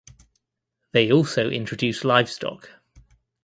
[0.93, 2.71] They also introduced livestock.